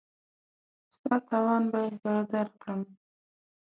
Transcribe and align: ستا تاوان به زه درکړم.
ستا 0.93 1.15
تاوان 1.27 1.63
به 1.71 1.81
زه 2.01 2.13
درکړم. 2.31 2.81